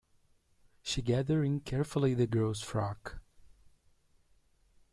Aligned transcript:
She 0.81 1.03
gathered 1.03 1.43
in 1.43 1.59
carefully 1.59 2.15
the 2.15 2.25
girl's 2.25 2.63
frock. 2.63 3.19